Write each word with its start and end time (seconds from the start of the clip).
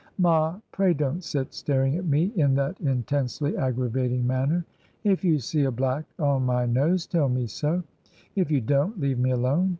'Ma, 0.17 0.59
pray 0.71 0.95
don't 0.95 1.23
sit 1.23 1.53
staring 1.53 1.95
at 1.95 2.07
me 2.07 2.31
in 2.35 2.55
that 2.55 2.81
intensely 2.81 3.55
aggravating 3.55 4.25
manner! 4.25 4.65
If 5.03 5.23
you 5.23 5.37
see 5.37 5.65
a 5.65 5.71
black 5.71 6.05
on 6.17 6.43
my 6.43 6.65
nose, 6.65 7.05
tell 7.05 7.29
me 7.29 7.45
so; 7.45 7.83
if 8.35 8.49
you 8.49 8.61
don't, 8.61 8.99
leave 8.99 9.19
me 9.19 9.29
alone. 9.29 9.69